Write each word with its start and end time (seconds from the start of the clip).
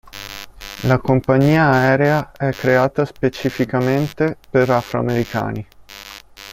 La 0.85 0.97
compagnia 0.97 1.69
aerea 1.71 2.31
è 2.31 2.49
creata 2.53 3.05
specificamente 3.05 4.35
per 4.49 4.67
afro-americani. 4.71 5.67